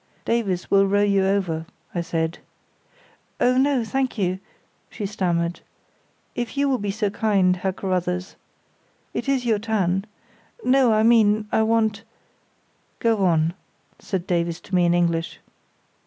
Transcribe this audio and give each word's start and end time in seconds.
"Davies 0.25 0.71
will 0.71 0.87
row 0.87 1.03
you 1.03 1.23
over," 1.23 1.67
I 1.93 2.01
said. 2.01 2.39
"Oh 3.39 3.55
no, 3.55 3.85
thank 3.85 4.17
you," 4.17 4.39
she 4.89 5.05
stammered. 5.05 5.59
"If 6.33 6.57
you 6.57 6.67
will 6.67 6.79
be 6.79 6.89
so 6.89 7.11
kind, 7.11 7.57
Herr 7.57 7.71
Carruthers. 7.71 8.35
It 9.13 9.29
is 9.29 9.45
your 9.45 9.59
turn. 9.59 10.05
No, 10.63 10.91
I 10.91 11.03
mean, 11.03 11.47
I 11.51 11.61
want——" 11.61 12.01
"Go 12.97 13.27
on," 13.27 13.53
said 13.99 14.25
Davies 14.25 14.59
to 14.61 14.73
me 14.73 14.85
in 14.85 14.95
English. 14.95 15.39